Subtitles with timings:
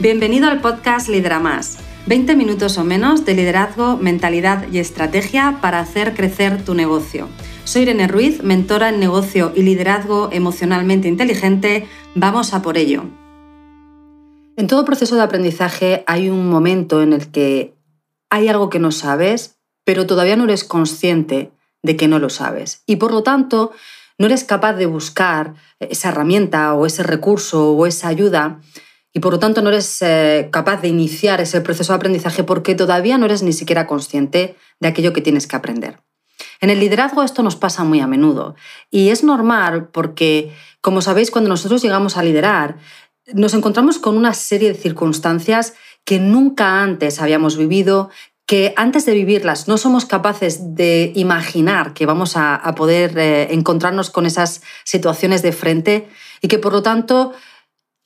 [0.00, 1.76] Bienvenido al podcast Lidera Más.
[2.06, 7.28] 20 minutos o menos de liderazgo, mentalidad y estrategia para hacer crecer tu negocio.
[7.64, 11.86] Soy Irene Ruiz, mentora en negocio y liderazgo emocionalmente inteligente.
[12.14, 13.04] Vamos a por ello.
[14.56, 17.74] En todo proceso de aprendizaje hay un momento en el que
[18.30, 22.84] hay algo que no sabes, pero todavía no eres consciente de que no lo sabes.
[22.86, 23.72] Y por lo tanto,
[24.16, 28.62] no eres capaz de buscar esa herramienta o ese recurso o esa ayuda
[29.12, 32.74] y por lo tanto no eres eh, capaz de iniciar ese proceso de aprendizaje porque
[32.74, 36.00] todavía no eres ni siquiera consciente de aquello que tienes que aprender.
[36.60, 38.54] En el liderazgo esto nos pasa muy a menudo
[38.90, 42.76] y es normal porque, como sabéis, cuando nosotros llegamos a liderar,
[43.32, 45.74] nos encontramos con una serie de circunstancias
[46.04, 48.10] que nunca antes habíamos vivido,
[48.46, 54.10] que antes de vivirlas no somos capaces de imaginar que vamos a, poder eh, encontrarnos
[54.10, 56.08] con esas situaciones de frente
[56.40, 57.32] y que por lo tanto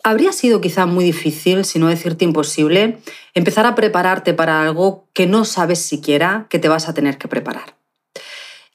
[0.05, 2.99] habría sido quizá muy difícil, si no decirte imposible,
[3.33, 7.27] empezar a prepararte para algo que no sabes siquiera que te vas a tener que
[7.27, 7.74] preparar.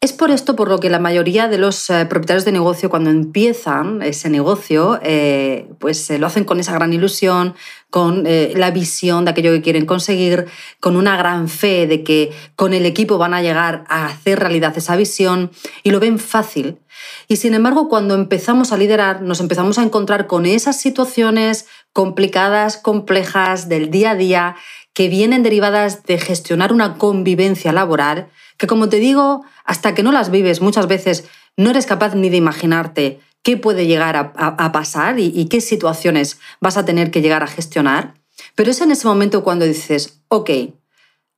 [0.02, 3.10] Es por esto por lo que la mayoría de los eh, propietarios de negocio cuando
[3.10, 7.54] empiezan ese negocio, eh, pues lo hacen con esa gran ilusión,
[7.90, 10.46] con eh, la visión de aquello que quieren conseguir,
[10.80, 14.74] con una gran fe de que con el equipo van a llegar a hacer realidad
[14.78, 15.52] esa visión
[15.84, 16.80] y lo ven fácil.
[17.28, 22.78] Y sin embargo, cuando empezamos a liderar, nos empezamos a encontrar con esas situaciones complicadas,
[22.78, 24.56] complejas del día a día,
[24.94, 30.12] que vienen derivadas de gestionar una convivencia laboral que como te digo, hasta que no
[30.12, 35.18] las vives muchas veces no eres capaz ni de imaginarte qué puede llegar a, pasar
[35.18, 38.16] y, y, qué situaciones vas a tener que llegar a gestionar.
[38.56, 40.50] Pero es en ese momento cuando dices, ok,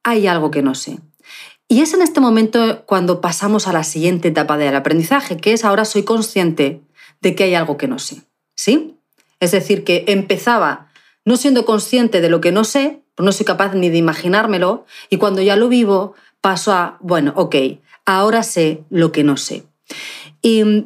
[0.04, 0.98] hay algo que no sé.
[1.72, 5.64] Y es en este momento cuando pasamos a la siguiente etapa del aprendizaje, que es
[5.64, 6.81] ahora soy consciente
[7.22, 8.23] de que hay algo que no sé.
[8.58, 8.97] ¿Sí?
[9.39, 10.92] Es decir, que empezaba
[11.23, 15.16] no siendo consciente de lo que no sé, no soy capaz ni de imaginármelo, y
[15.16, 17.55] cuando ya lo vivo, paso a, bueno, ok,
[18.05, 19.64] ahora sé lo que no sé.
[20.42, 20.83] Y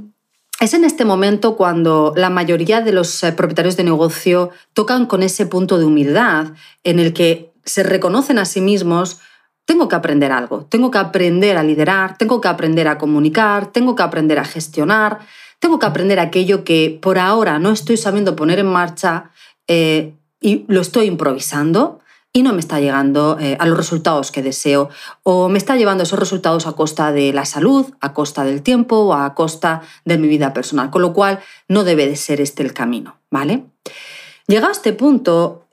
[0.59, 5.23] es en este momento cuando la mayoría de los eh, propietarios de negocio tocan con
[5.23, 6.53] ese punto de humildad
[6.84, 9.19] en el que se reconocen a sí mismos,
[9.66, 13.96] tengo que aprender algo, tengo que aprender a liderar, tengo que aprender a comunicar, tengo
[13.96, 15.20] que aprender a gestionar,
[15.59, 19.31] tengo que aprender aquello que por ahora no estoy sabiendo poner en marcha
[19.68, 22.00] eh, y lo estoy improvisando
[22.31, 24.90] y no me está llegando eh, a los resultados que deseo
[25.24, 28.97] o me está llevando esos resultados a costa de la salud, a costa del tiempo
[28.97, 31.40] o a costa de mi vida personal, con lo cual
[31.70, 33.64] no debe de ser este el camino, ¿vale?
[34.47, 35.66] Llegado a este punto,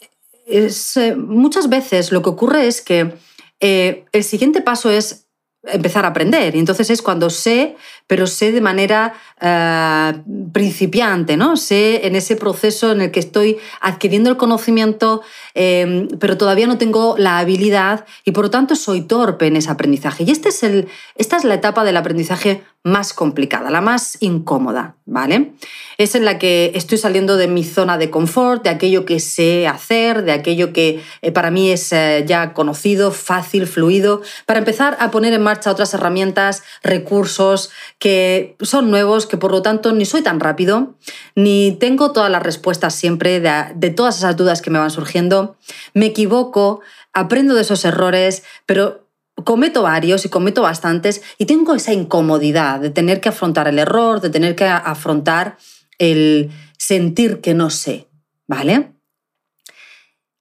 [0.46, 3.12] es, eh, muchas veces lo que ocurre es que
[3.62, 5.28] eh, el siguiente paso es
[5.64, 6.56] empezar a aprender.
[6.56, 7.76] Y entonces es cuando sé,
[8.08, 10.12] pero sé de manera eh,
[10.52, 11.56] principiante, ¿no?
[11.56, 15.22] Sé en ese proceso en el que estoy adquiriendo el conocimiento,
[15.54, 19.70] em, pero todavía no tengo la habilidad y por lo tanto soy torpe en ese
[19.70, 20.24] aprendizaje.
[20.24, 24.96] Y este es el, esta es la etapa del aprendizaje más complicada, la más incómoda,
[25.06, 25.52] ¿vale?
[25.98, 29.68] Es en la que estoy saliendo de mi zona de confort, de aquello que sé
[29.68, 34.96] hacer, de aquello que eh, para mí es eh, ya conocido, fácil, fluido, para empezar
[34.98, 37.70] a poner en marcha otras herramientas, recursos
[38.00, 40.94] que son nuevos, que por lo tanto ni soy tan rápido,
[41.36, 45.56] ni tengo todas las respuestas siempre de, de todas esas dudas que me van surgiendo.
[45.94, 46.80] Me equivoco,
[47.12, 49.01] aprendo de esos errores, pero
[49.44, 54.20] cometo varios y cometo bastantes y tengo esa incomodidad de tener que afrontar el error,
[54.20, 55.56] de tener que afrontar
[55.98, 58.08] el sentir que no sé,
[58.46, 58.92] ¿vale?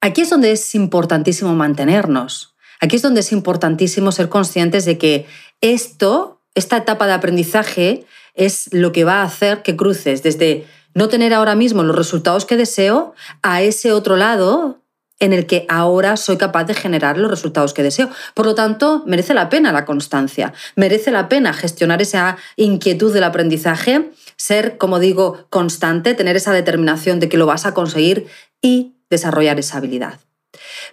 [0.00, 2.56] Aquí es donde es importantísimo mantenernos.
[2.80, 5.26] Aquí es donde es importantísimo ser conscientes de que
[5.60, 11.08] esto, esta etapa de aprendizaje, es lo que va a hacer que cruces desde no
[11.08, 14.81] tener ahora mismo los resultados que deseo a ese otro lado
[15.22, 18.10] en el que ahora soy capaz de generar los resultados que deseo.
[18.34, 23.22] Por lo tanto, merece la pena la constancia, merece la pena gestionar esa inquietud del
[23.22, 28.26] aprendizaje, ser, como digo, constante, tener esa determinación de que lo vas a conseguir
[28.60, 30.18] y desarrollar esa habilidad.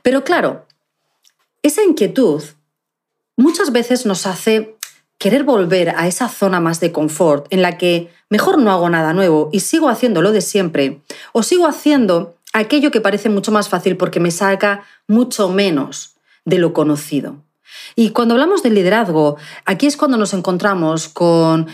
[0.04, 0.68] Pero claro,
[1.64, 2.44] esa inquietud
[3.36, 4.76] muchas veces nos hace
[5.18, 9.14] querer volver a esa zona más de confort en la que mejor no hago nada
[9.14, 11.02] nuevo y sigo haciendo lo de siempre
[11.34, 16.16] o sigo haciendo aquello que parece mucho más fácil porque me saca mucho menos
[16.46, 17.44] de lo conocido.
[17.96, 21.68] Y cuando hablamos de liderazgo, aquí es cuando nos encontramos con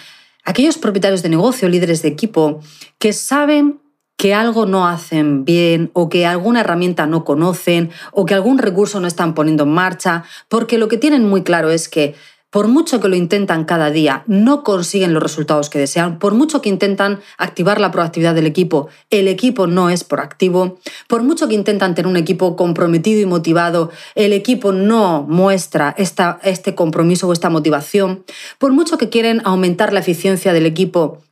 [0.44, 2.60] aquellos propietarios de negocio, líderes de equipo,
[3.00, 3.82] que saben
[4.18, 9.00] que algo no hacen bien o que alguna herramienta no conocen o que algún recurso
[9.00, 12.16] no están poniendo en marcha, porque lo que tienen muy claro es que
[12.56, 16.62] por mucho que lo intentan cada día, no consiguen los resultados que desean, por mucho
[16.62, 20.80] que intentan activar la proactividad del equipo, el equipo no es proactivo,
[21.10, 26.40] por mucho que intentan tener un equipo comprometido y motivado, el equipo no muestra esta,
[26.44, 28.24] este compromiso o esta motivación,
[28.58, 31.24] por mucho que quieren aumentar la eficiencia del equipo,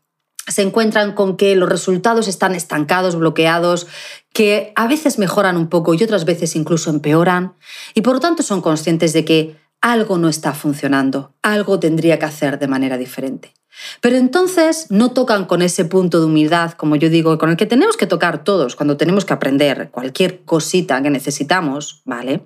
[0.46, 3.88] se encuentran con que los resultados están estancados, bloqueados,
[4.34, 7.54] que a veces mejoran un poco y otras veces incluso empeoran,
[7.94, 12.24] y por lo tanto son conscientes de que algo no está funcionando, algo tendría que
[12.24, 13.54] hacer de manera diferente.
[14.02, 17.66] Pero entonces no tocan con ese punto de humildad, como yo digo, con el que
[17.66, 22.42] tenemos que tocar todos cuando tenemos que aprender cualquier cosita que necesitamos, ¿vale?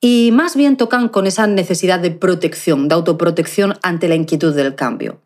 [0.00, 4.74] Y más bien tocan con esa necesidad de protección, de autoprotección ante la inquietud del
[4.74, 5.20] cambio.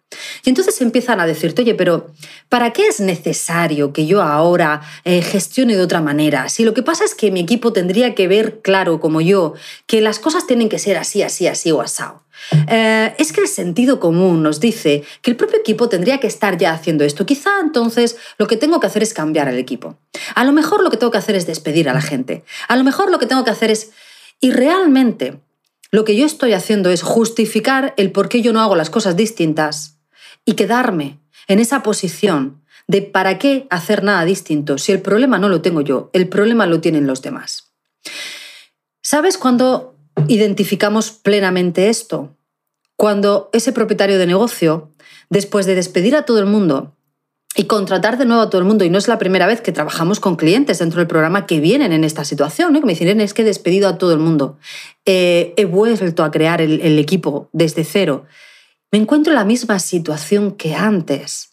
[0.44, 2.10] Y entonces empiezan a decirte, oye, pero
[2.48, 6.48] ¿para qué es necesario que yo ahora eh, gestione de otra manera?
[6.48, 9.54] Si lo que pasa es que mi equipo tendría que ver claro, como yo,
[9.86, 12.22] que las cosas tienen que ser así, así, así o asado.
[12.68, 16.58] Eh, es que el sentido común nos dice que el propio equipo tendría que estar
[16.58, 17.26] ya haciendo esto.
[17.26, 19.96] Quizá entonces lo que tengo que hacer es cambiar el equipo.
[20.34, 22.44] A lo mejor lo que tengo que hacer es despedir a la gente.
[22.68, 23.90] A lo mejor lo que tengo que hacer es...
[24.40, 25.40] Y realmente
[25.92, 29.16] lo que yo estoy haciendo es justificar el por qué yo no hago las cosas
[29.16, 29.98] distintas
[30.44, 35.48] y quedarme en esa posición de para qué hacer nada distinto si el problema no
[35.48, 37.72] lo tengo yo, el problema lo tienen los demás.
[39.02, 39.91] ¿Sabes cuándo
[40.28, 42.36] identificamos plenamente esto?
[42.96, 44.92] Cuando ese propietario de negocio,
[45.30, 46.94] después de despedir a todo el mundo
[47.54, 49.72] y contratar de nuevo a todo el mundo, y no es la primera vez que
[49.72, 53.34] trabajamos con clientes dentro del programa que vienen en esta situación, que me dicen, es
[53.34, 54.58] que he despedido a todo el mundo,
[55.04, 58.24] eh, he vuelto a crear el equipo desde cero,
[58.90, 61.51] me encuentro en la misma situación que antes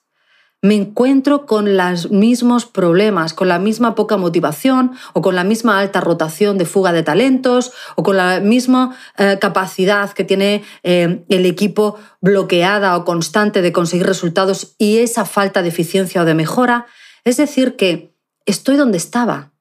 [0.62, 5.80] me encuentro con los mismos problemas, con la misma poca motivación o con la misma
[5.80, 11.24] alta rotación de fuga de talentos o con la misma eh, capacidad que tiene eh,
[11.30, 16.34] el equipo bloqueada o constante de conseguir resultados y esa falta de eficiencia o de
[16.34, 16.88] mejora.
[17.24, 18.14] Es decir, que
[18.46, 19.54] estoy donde estaba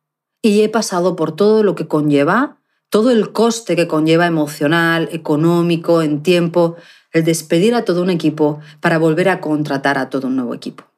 [0.42, 2.58] y he pasado por todo lo que conlleva,
[2.90, 6.76] todo el coste que conlleva emocional, económico, en tiempo,
[7.18, 10.88] el despedir a todo un equipo para volver a contratar a todo un nuevo equipo.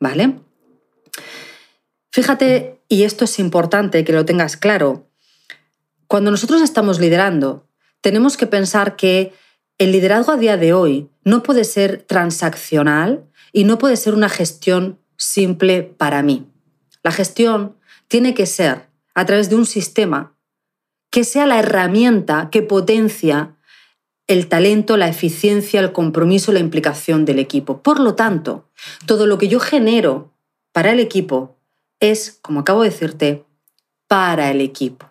[0.00, 0.40] ¿vale?
[2.10, 5.06] Fíjate, y esto es importante que lo tengas claro,
[6.08, 7.68] cuando nosotros estamos liderando,
[8.00, 9.32] tenemos que pensar que
[9.78, 14.28] el liderazgo a día de hoy no puede ser transaccional y no puede ser una
[14.28, 16.48] gestión simple para mí.
[17.04, 17.76] La gestión
[18.08, 20.34] tiene que ser a través de un sistema
[21.10, 23.56] que sea la herramienta que potencia
[24.30, 27.82] el talento, la eficiencia, el compromiso, la implicación del equipo.
[27.82, 28.64] Por lo tanto,
[29.04, 30.30] todo lo que yo genero
[30.70, 31.56] para el equipo
[31.98, 33.44] es, como acabo de decirte,
[34.06, 35.10] para el equipo.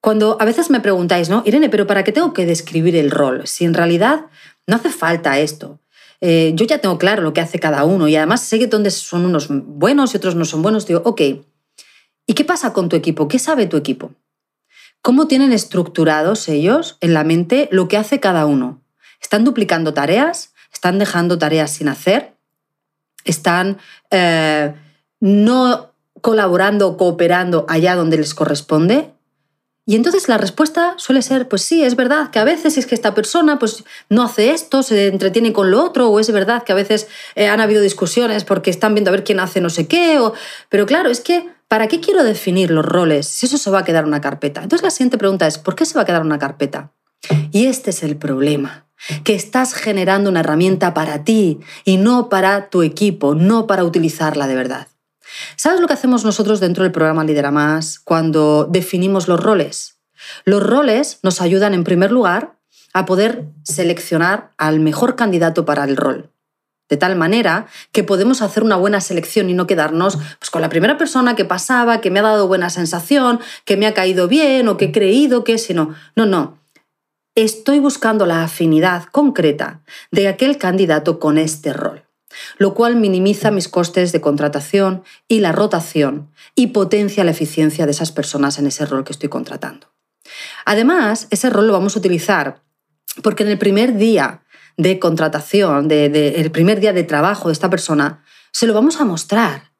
[0.00, 1.42] Cuando a veces me preguntáis, ¿no?
[1.44, 3.48] Irene, pero ¿para qué tengo que describir el rol?
[3.48, 4.26] Si en realidad
[4.68, 5.80] no hace falta esto.
[6.20, 8.92] Eh, yo ya tengo claro lo que hace cada uno y además sé que dónde
[8.92, 10.86] son unos buenos y otros no son buenos.
[10.86, 11.20] Digo, ok,
[12.28, 13.26] ¿y qué pasa con tu equipo?
[13.26, 14.12] ¿Qué sabe tu equipo?
[15.02, 18.80] ¿Cómo tienen estructurados ellos en la mente lo que hace cada uno?
[19.20, 20.52] ¿Están duplicando tareas?
[20.72, 22.34] ¿Están dejando tareas sin hacer?
[23.24, 23.78] ¿Están
[24.12, 24.72] eh,
[25.18, 29.10] no colaborando o cooperando allá donde les corresponde?
[29.84, 32.94] Y entonces la respuesta suele ser, pues sí, es verdad que a veces es que
[32.94, 36.70] esta persona pues, no hace esto, se entretiene con lo otro, o es verdad que
[36.70, 39.88] a veces eh, han habido discusiones porque están viendo a ver quién hace no sé
[39.88, 40.20] qué,
[40.68, 43.84] pero claro, es que ¿para qué quiero definir los roles si eso se va a
[43.84, 44.62] quedar una carpeta?
[44.62, 46.92] Entonces la siguiente pregunta es, ¿por qué se va a quedar una carpeta?
[47.50, 48.84] Y este es el problema,
[49.24, 54.48] que estás generando una herramienta para ti y no para tu equipo, no para utilizarla
[54.48, 54.88] de verdad.
[55.56, 59.96] ¿Sabes lo que hacemos nosotros dentro del programa Lidera Más cuando definimos los roles?
[60.44, 62.58] Los roles nos ayudan en primer lugar
[62.92, 66.32] a poder seleccionar al mejor candidato para el rol
[66.92, 70.68] de tal manera que podemos hacer una buena selección y no quedarnos pues, con la
[70.68, 74.68] primera persona que pasaba, que me ha dado buena sensación, que me ha caído bien
[74.68, 76.58] o que he creído que, sino, no, no.
[77.34, 79.80] Estoy buscando la afinidad concreta
[80.10, 82.04] de aquel candidato con este rol,
[82.58, 87.92] lo cual minimiza mis costes de contratación y la rotación y potencia la eficiencia de
[87.92, 89.86] esas personas en ese rol que estoy contratando.
[90.66, 92.60] Además, ese rol lo vamos a utilizar
[93.22, 94.41] porque en el primer día
[94.76, 99.00] de contratación, del de, el primer día de trabajo de esta persona, se lo vamos
[99.00, 99.72] a mostrar.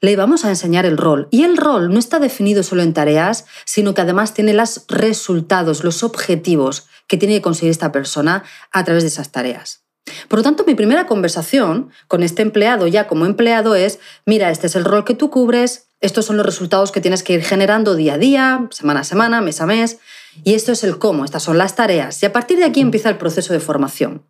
[0.00, 1.28] Le vamos a enseñar el rol.
[1.30, 5.84] Y el rol no está definido solo en tareas, sino que además tiene los resultados,
[5.84, 9.84] los objetivos que tiene que conseguir esta persona a través de esas tareas.
[10.28, 14.66] Por lo tanto, mi primera conversación con este empleado ya como empleado es, mira, este
[14.66, 17.94] es el rol que tú cubres, estos son los resultados que tienes que ir generando
[17.94, 19.98] día a día, semana a semana, mes a mes,
[20.42, 22.22] Y esto es el cómo, estas son las tareas.
[22.22, 24.26] Y a partir de aquí empieza el proceso de formación.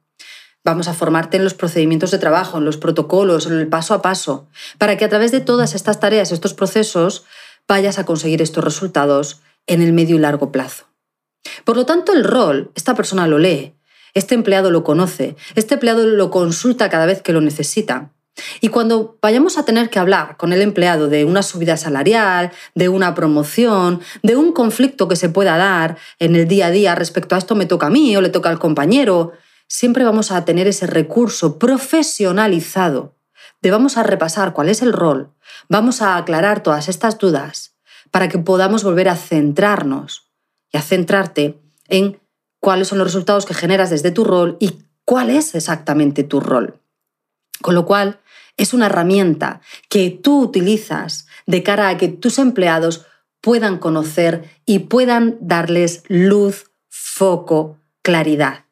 [0.65, 4.01] Vamos a formarte en los procedimientos de trabajo, en los protocolos, en el paso a
[4.01, 7.25] paso, para que a través de todas estas tareas, estos procesos,
[7.69, 10.87] vayas a conseguir estos resultados en el medio y largo plazo.
[11.65, 13.75] Por lo tanto, el rol, esta persona lo lee,
[14.15, 18.13] este empleado lo conoce, este empleado lo consulta cada vez que lo necesita.
[18.63, 22.89] Y cuando vayamos a tener que hablar con el empleado de una subida salarial, de
[22.89, 27.35] una promoción, de un conflicto que se pueda dar en el día a día respecto
[27.35, 29.35] a esto me toca a mí o le toca al compañero,
[29.75, 33.17] siempre vamos a tener ese recurso profesionalizado
[33.61, 35.35] de vamos a repasar cuál es el rol,
[35.69, 37.75] vamos a aclarar todas estas dudas
[38.13, 40.31] para que podamos volver a centrarnos
[40.73, 42.21] y a centrarte en
[42.61, 46.81] cuáles son los resultados que generas desde tu rol y cuál es exactamente tu rol.
[47.61, 48.21] Con lo cual,
[48.57, 53.07] es una herramienta que tú utilizas de cara a que tus empleados
[53.41, 58.64] puedan conocer y puedan darles luz, foco, claridad.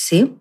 [0.00, 0.38] ¿Sí?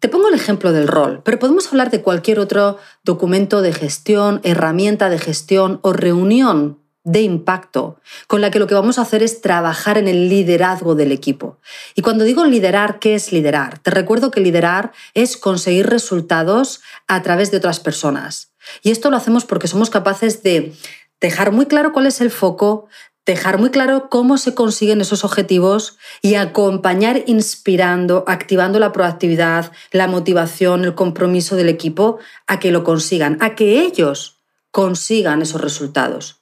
[0.00, 4.40] Te pongo el ejemplo del rol, pero podemos hablar de cualquier otro documento de gestión,
[4.42, 9.22] herramienta de gestión o reunión de impacto con la que lo que vamos a hacer
[9.22, 11.60] es trabajar en el liderazgo del equipo.
[11.94, 13.78] Y cuando digo liderar, ¿qué es liderar?
[13.78, 18.54] Te recuerdo que liderar es conseguir resultados a través de otras personas.
[18.82, 20.74] Y esto lo hacemos porque somos capaces de
[21.20, 22.88] dejar muy claro cuál es el foco,
[23.26, 30.08] dejar muy claro cómo se consiguen esos objetivos y acompañar inspirando, activando la proactividad, la
[30.08, 36.40] motivación, el compromiso del equipo a que lo consigan, a que ellos consigan esos resultados.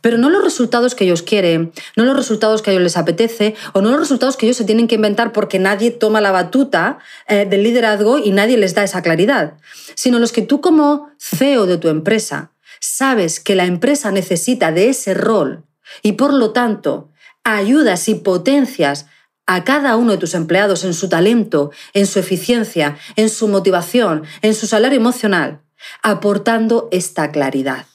[0.00, 3.56] Pero no los resultados que ellos quieren, no los resultados que a ellos les apetece
[3.72, 6.98] o no los resultados que ellos se tienen que inventar porque nadie toma la batuta
[7.26, 9.54] eh, del liderazgo y nadie les da esa claridad,
[9.96, 14.90] sino los que tú como CEO de tu empresa sabes que la empresa necesita de
[14.90, 15.64] ese rol
[16.02, 17.10] y por lo tanto
[17.44, 19.06] ayudas y potencias
[19.46, 24.24] a cada uno de tus empleados en su talento, en su eficiencia, en su motivación,
[24.42, 25.60] en su salario emocional,
[26.02, 27.86] aportando esta claridad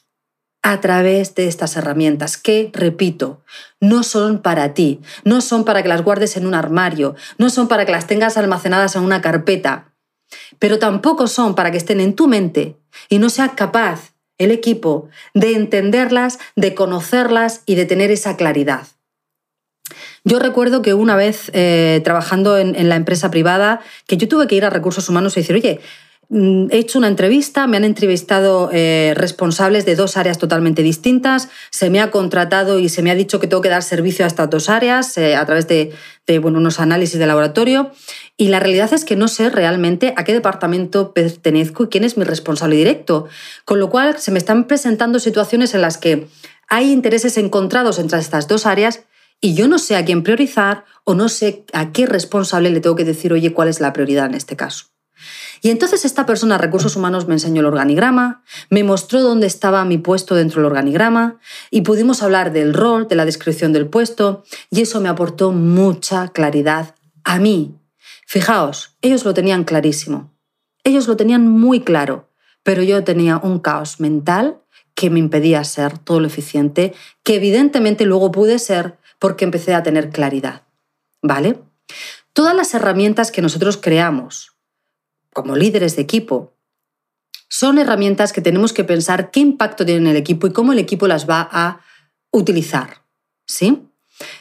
[0.61, 3.43] a través de estas herramientas que, repito,
[3.79, 7.67] no son para ti, no son para que las guardes en un armario, no son
[7.67, 9.93] para que las tengas almacenadas en una carpeta,
[10.59, 12.77] pero tampoco son para que estén en tu mente
[13.07, 18.87] y no seas capaz el equipo de entenderlas, de conocerlas y de tener esa claridad.
[20.23, 24.55] Yo recuerdo que una vez eh, trabajando en, la empresa privada, que yo tuve que
[24.55, 25.79] ir a recursos humanos y decir, oye,
[26.31, 31.89] he hecho una entrevista, me han entrevistado eh, responsables de dos áreas totalmente distintas, se
[31.89, 34.49] me ha contratado y se me ha dicho que tengo que dar servicio a estas
[34.49, 35.91] dos áreas eh, a través de,
[36.39, 37.91] bueno, unos análisis de laboratorio
[38.37, 42.15] y la realidad es que no sé realmente a qué departamento pertenezco y quién es
[42.15, 43.27] mi responsable directo.
[43.65, 46.27] Con lo cual se me están presentando situaciones en las que
[46.67, 49.01] hay intereses encontrados entre estas dos áreas
[49.41, 52.95] y yo no sé a quién priorizar o no sé a qué responsable le tengo
[52.95, 54.85] que decir, oye, cuál es la prioridad en este caso.
[55.61, 59.97] Y entonces esta persona, recursos humanos, me enseñó el organigrama, me mostró dónde estaba mi
[59.97, 64.81] puesto dentro del organigrama y pudimos hablar del rol, de la descripción del puesto y
[64.81, 67.79] eso me aportó mucha claridad a mí
[68.31, 70.31] Fijaos, ellos lo tenían clarísimo.
[70.83, 72.29] Ellos lo tenían muy claro,
[72.61, 74.61] pero yo tenía un caos mental
[74.93, 79.81] que me impedía ser todo lo eficiente, que evidentemente luego pude ser porque empecé a
[79.81, 80.61] tener claridad.
[81.23, 81.59] ¿Vale?
[82.31, 84.58] Todas las herramientas que nosotros creamos
[85.33, 86.53] como líderes de equipo
[87.49, 90.79] son herramientas que tenemos que pensar qué impacto tienen en el equipo y cómo el
[90.79, 91.81] equipo las va a
[92.31, 93.03] utilizar.
[93.47, 93.87] ¿Sí?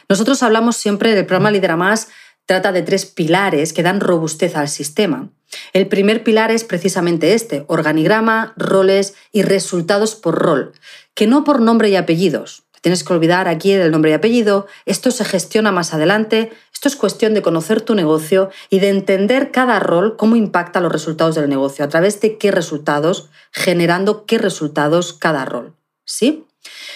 [0.07, 2.09] Nosotros hablamos siempre del programa Lidera Más
[2.45, 5.29] trata de tres pilares que dan robustez al sistema.
[5.73, 10.73] El primer pilar es precisamente este, organigrama, roles y resultados por rol,
[11.15, 12.63] que no por nombre y apellidos.
[12.81, 16.95] Tienes que olvidar aquí el nombre y apellido, esto se gestiona más adelante, esto es
[16.95, 21.49] cuestión de conocer tu negocio y de entender cada rol, cómo impacta los resultados del
[21.49, 25.73] negocio, a través de qué resultados, generando qué resultados cada rol.
[26.05, 26.45] ¿Sí?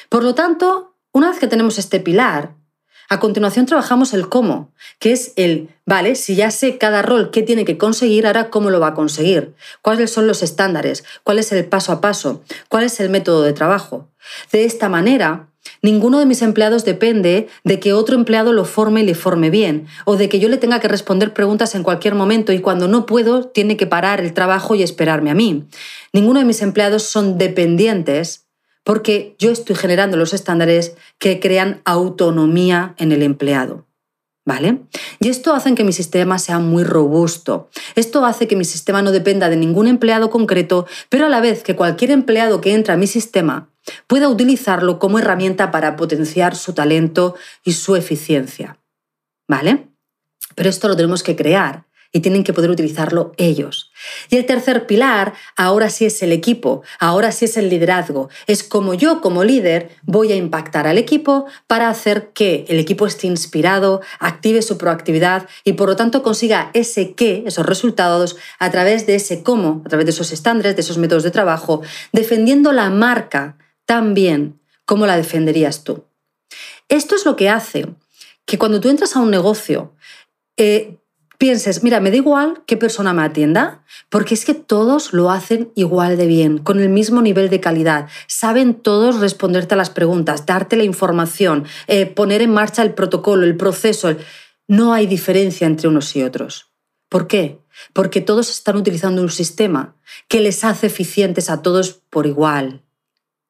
[0.09, 2.55] Por lo tanto, una vez que tenemos este pilar,
[3.09, 7.43] a continuación trabajamos el cómo, que es el, vale, si ya sé cada rol qué
[7.43, 11.51] tiene que conseguir, ahora cómo lo va a conseguir, cuáles son los estándares, cuál es
[11.51, 14.09] el paso a paso, cuál es el método de trabajo.
[14.51, 15.49] De esta manera,
[15.83, 19.85] ninguno de mis empleados depende de que otro empleado lo forme y le forme bien,
[20.05, 23.05] o de que yo le tenga que responder preguntas en cualquier momento y cuando no
[23.05, 25.67] puedo tiene que parar el trabajo y esperarme a mí.
[26.11, 28.47] Ninguno de mis empleados son dependientes
[28.83, 33.85] porque yo estoy generando los estándares que crean autonomía en el empleado.
[34.45, 34.81] ¿Vale?
[35.21, 37.69] Y esto hace que mi sistema sea muy robusto.
[37.95, 41.63] Esto hace que mi sistema no dependa de ningún empleado concreto, pero a la vez
[41.63, 43.72] que cualquier empleado que entra a mi sistema
[44.07, 48.77] pueda utilizarlo como herramienta para potenciar su talento y su eficiencia.
[49.47, 49.87] ¿vale?
[50.55, 51.85] Pero esto lo tenemos que crear
[52.15, 53.91] y tienen que poder utilizarlo ellos.
[54.29, 58.29] Y el tercer pilar, ahora sí es el equipo, ahora sí es el liderazgo.
[58.45, 63.07] Es como yo como líder voy a impactar al equipo para hacer que el equipo
[63.07, 68.69] esté inspirado, active su proactividad y por lo tanto consiga ese qué, esos resultados, a
[68.69, 72.71] través de ese cómo, a través de esos estándares, de esos métodos de trabajo, defendiendo
[72.73, 76.05] la marca tan bien como la defenderías tú.
[76.89, 77.87] Esto es lo que hace
[78.45, 79.93] que cuando tú entras a un negocio,
[80.57, 80.97] eh,
[81.37, 85.71] pienses, mira, me da igual qué persona me atienda, porque es que todos lo hacen
[85.75, 88.07] igual de bien, con el mismo nivel de calidad.
[88.27, 93.45] Saben todos responderte a las preguntas, darte la información, eh, poner en marcha el protocolo,
[93.45, 94.15] el proceso.
[94.67, 96.71] No hay diferencia entre unos y otros.
[97.09, 97.59] ¿Por qué?
[97.91, 99.95] Porque todos están utilizando un sistema
[100.27, 102.83] que les hace eficientes a todos por igual.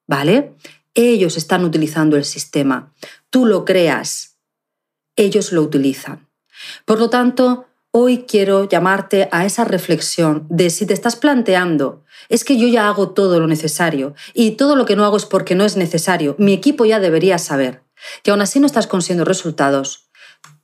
[0.07, 0.55] ¿Vale?
[0.93, 2.93] Ellos están utilizando el sistema.
[3.29, 4.37] Tú lo creas.
[5.15, 6.27] Ellos lo utilizan.
[6.85, 12.43] Por lo tanto, hoy quiero llamarte a esa reflexión de si te estás planteando, es
[12.43, 15.53] que yo ya hago todo lo necesario y todo lo que no hago es porque
[15.53, 17.83] no es necesario, mi equipo ya debería saber,
[18.23, 20.09] que aún así no estás consiguiendo resultados,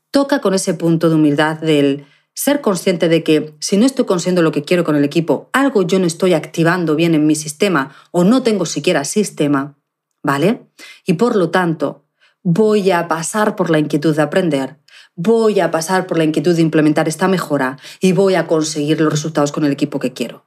[0.09, 2.07] toca con ese punto de humildad del
[2.39, 5.81] ser consciente de que si no estoy consiguiendo lo que quiero con el equipo, algo
[5.81, 9.75] yo no estoy activando bien en mi sistema o no tengo siquiera sistema,
[10.23, 10.61] ¿vale?
[11.05, 12.05] Y por lo tanto,
[12.41, 14.77] voy a pasar por la inquietud de aprender,
[15.17, 19.11] voy a pasar por la inquietud de implementar esta mejora y voy a conseguir los
[19.11, 20.45] resultados con el equipo que quiero.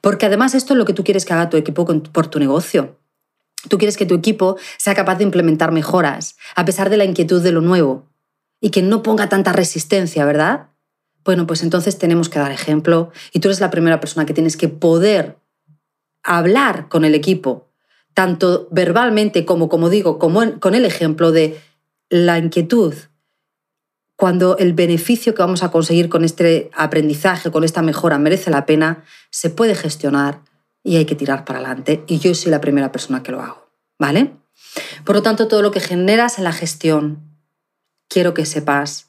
[0.00, 2.98] Porque además esto es lo que tú quieres que haga tu equipo por tu negocio.
[3.68, 7.40] Tú quieres que tu equipo sea capaz de implementar mejoras a pesar de la inquietud
[7.40, 8.08] de lo nuevo
[8.60, 10.70] y que no ponga tanta resistencia, ¿verdad?
[11.28, 14.56] Bueno, pues entonces tenemos que dar ejemplo y tú eres la primera persona que tienes
[14.56, 15.36] que poder
[16.22, 17.68] hablar con el equipo,
[18.14, 21.60] tanto verbalmente como, como digo, como con el ejemplo de
[22.08, 22.94] la inquietud
[24.16, 28.64] cuando el beneficio que vamos a conseguir con este aprendizaje, con esta mejora, merece la
[28.64, 30.40] pena, se puede gestionar
[30.82, 32.04] y hay que tirar para adelante.
[32.06, 33.68] Y yo soy la primera persona que lo hago,
[33.98, 34.32] ¿vale?
[35.04, 37.20] Por lo tanto, todo lo que generas en la gestión,
[38.08, 39.07] quiero que sepas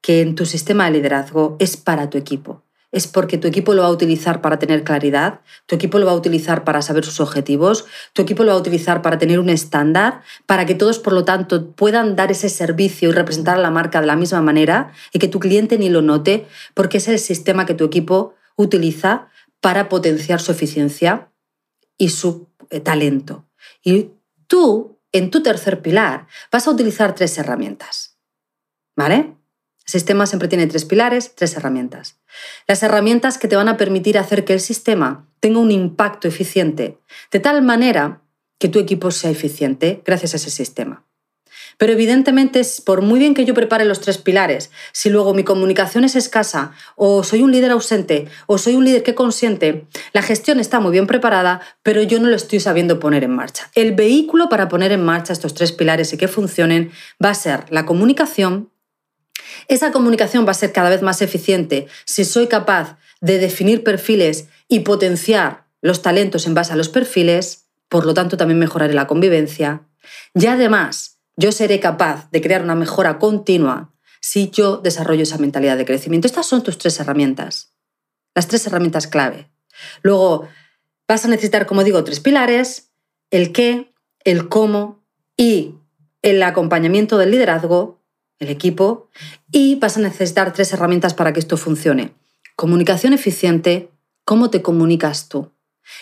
[0.00, 3.82] que en tu sistema de liderazgo es para tu equipo es porque tu equipo lo
[3.82, 7.20] va a utilizar para tener claridad, tu equipo lo va a utilizar para saber sus
[7.20, 11.12] objetivos, tu equipo lo va a utilizar para tener un estándar, para que todos, por
[11.12, 14.92] lo tanto, puedan dar ese servicio y representar a la marca de la misma manera
[15.12, 19.28] y que tu cliente ni lo note, porque es el sistema que tu equipo utiliza
[19.60, 21.30] para potenciar su eficiencia
[21.96, 23.46] y su eh, talento.
[23.84, 24.10] Y
[24.48, 28.16] tú, en tu tercer pilar, vas a utilizar tres herramientas.
[28.96, 29.36] ¿Vale?
[29.90, 32.14] El sistema siempre tiene tres pilares, tres herramientas.
[32.68, 37.00] Las herramientas que te van a permitir hacer que el sistema tenga un impacto eficiente,
[37.32, 38.22] de tal manera
[38.60, 41.04] que tu equipo sea eficiente gracias a ese sistema.
[41.76, 46.04] Pero evidentemente, por muy bien que yo prepare los tres pilares, si luego mi comunicación
[46.04, 50.60] es escasa, o soy un líder ausente, o soy un líder que consiente, la gestión
[50.60, 53.68] está muy bien preparada, pero yo no lo estoy sabiendo poner en marcha.
[53.74, 57.64] El vehículo para poner en marcha estos tres pilares y que funcionen va a ser
[57.70, 58.70] la comunicación,
[59.68, 64.46] esa comunicación va a ser cada vez más eficiente si soy capaz de definir perfiles
[64.68, 69.06] y potenciar los talentos en base a los perfiles, por lo tanto también mejoraré la
[69.06, 69.82] convivencia.
[70.34, 75.76] Y además, yo seré capaz de crear una mejora continua si yo desarrollo esa mentalidad
[75.76, 76.26] de crecimiento.
[76.26, 77.72] Estas son tus tres herramientas,
[78.34, 79.50] las tres herramientas clave.
[80.02, 80.48] Luego,
[81.08, 82.90] vas a necesitar, como digo, tres pilares,
[83.30, 83.92] el qué,
[84.24, 85.02] el cómo
[85.36, 85.76] y
[86.22, 87.99] el acompañamiento del liderazgo
[88.40, 89.08] el equipo,
[89.52, 92.14] y vas a necesitar tres herramientas para que esto funcione.
[92.56, 93.90] Comunicación eficiente,
[94.24, 95.52] cómo te comunicas tú.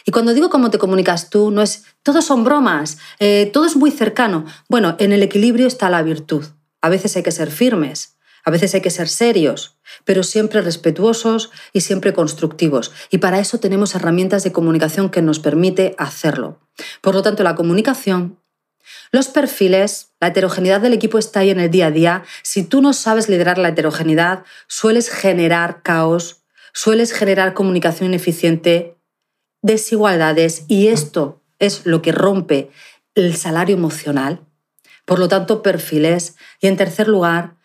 [0.04, 3.76] Y cuando digo cómo te comunicas tú, no es, todos son bromas, eh, todo es
[3.76, 4.44] muy cercano.
[4.68, 6.44] Bueno, en el equilibrio está la virtud.
[6.80, 11.50] A veces hay que ser firmes, a veces hay que ser serios, pero siempre respetuosos
[11.72, 12.92] y siempre constructivos.
[13.10, 16.60] Y para eso tenemos herramientas de comunicación que nos permite hacerlo.
[17.00, 18.38] Por lo tanto, la comunicación
[19.10, 22.24] los perfiles, la heterogeneidad del equipo está ahí en el día a día.
[22.42, 28.96] Si tú no sabes liderar la heterogeneidad, sueles generar caos, sueles generar comunicación ineficiente,
[29.62, 32.70] desigualdades y esto es lo que rompe
[33.14, 34.40] el salario emocional.
[35.04, 36.36] Por lo tanto, perfiles.
[36.60, 37.58] Y en tercer lugar,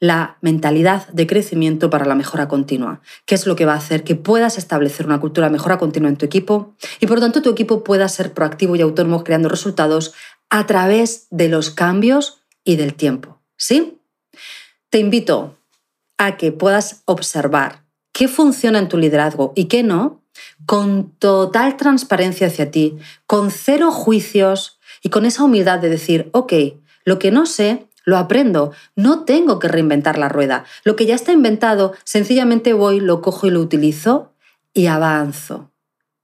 [0.00, 4.04] la mentalidad de crecimiento para la mejora continua, que es lo que va a hacer
[4.04, 7.42] que puedas establecer una cultura de mejora continua en tu equipo y por lo tanto
[7.42, 10.14] tu equipo pueda ser proactivo y autónomo creando resultados
[10.50, 13.40] a través de los cambios y del tiempo.
[13.56, 13.98] ¿Sí?
[14.90, 15.56] Te invito
[16.16, 20.22] a que puedas observar qué funciona en tu liderazgo y qué no,
[20.66, 26.52] con total transparencia hacia ti, con cero juicios y con esa humildad de decir, ok,
[27.04, 30.64] lo que no sé, lo aprendo, no tengo que reinventar la rueda.
[30.84, 34.32] Lo que ya está inventado, sencillamente voy, lo cojo y lo utilizo
[34.72, 35.70] y avanzo,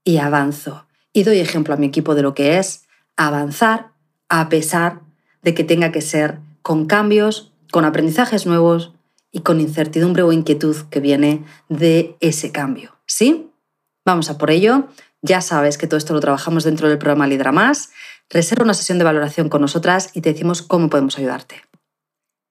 [0.03, 0.87] y avanzo.
[1.13, 3.94] Y doy ejemplo a mi equipo de lo que es avanzar
[4.41, 5.01] a pesar
[5.43, 8.93] de que tenga que ser con cambios, con aprendizajes nuevos
[9.31, 12.97] y con incertidumbre o inquietud que viene de ese cambio.
[13.07, 13.51] ¿Sí?
[14.05, 14.89] Vamos a por ello.
[15.23, 17.91] Ya sabes que todo esto lo trabajamos dentro del programa Lidera Más.
[18.31, 21.63] Reserva una sesión de valoración con nosotras y te decimos cómo podemos ayudarte.